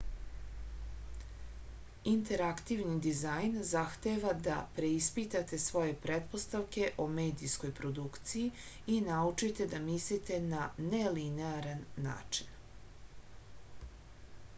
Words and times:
interaktivni 2.11 2.93
dizajn 3.07 3.59
zahteva 3.73 4.31
da 4.47 4.55
preispitate 4.79 5.59
svoje 5.65 5.93
pretpostavke 6.07 6.89
o 7.05 7.07
medijskoj 7.21 7.73
produkciji 7.83 8.49
i 8.97 8.99
naučite 9.11 9.69
da 9.77 9.83
mislite 9.87 10.43
na 10.51 10.63
nelinearan 10.95 11.85
način 12.11 13.91